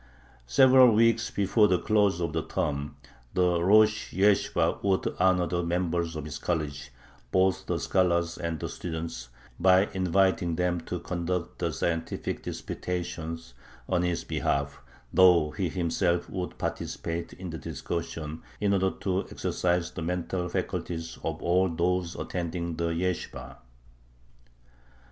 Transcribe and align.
Several 0.47 0.91
weeks 0.91 1.29
before 1.29 1.67
the 1.67 1.77
close 1.77 2.19
of 2.21 2.33
the 2.33 2.41
term 2.41 2.95
the 3.35 3.63
rosh 3.63 4.11
yeshibah 4.11 4.81
would 4.83 5.13
honor 5.19 5.45
the 5.45 5.61
members 5.61 6.15
of 6.15 6.25
his 6.25 6.39
college, 6.39 6.91
both 7.31 7.67
the 7.67 7.77
scholars 7.79 8.35
and 8.35 8.59
the 8.59 8.67
students, 8.67 9.29
by 9.59 9.85
inviting 9.93 10.55
them 10.55 10.81
to 10.87 10.99
conduct 10.99 11.59
the 11.59 11.71
scientific 11.71 12.41
disputations 12.41 13.53
on 13.87 14.01
his 14.01 14.23
behalf, 14.23 14.81
though 15.13 15.51
he 15.51 15.69
himself 15.69 16.27
would 16.31 16.57
participate 16.57 17.33
in 17.33 17.51
the 17.51 17.59
discussion 17.59 18.41
in 18.59 18.73
order 18.73 18.89
to 18.89 19.25
exercise 19.29 19.91
the 19.91 20.01
mental 20.01 20.49
faculties 20.49 21.19
of 21.23 21.39
all 21.43 21.69
those 21.69 22.15
attending 22.15 22.75
the 22.75 22.87
yeshibah. 22.91 23.57